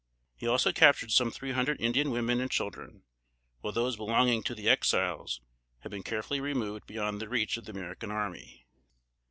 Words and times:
He 0.35 0.47
also 0.47 0.71
captured 0.71 1.11
some 1.11 1.29
three 1.29 1.51
hundred 1.51 1.79
Indian 1.79 2.09
women 2.09 2.41
and 2.41 2.49
children, 2.49 3.03
while 3.59 3.71
those 3.71 3.97
belonging 3.97 4.41
to 4.45 4.55
the 4.55 4.67
Exiles 4.67 5.41
had 5.81 5.91
been 5.91 6.01
carefully 6.01 6.39
removed 6.39 6.87
beyond 6.87 7.21
the 7.21 7.29
reach 7.29 7.55
of 7.55 7.65
the 7.65 7.71
American 7.71 8.09
army. 8.09 8.65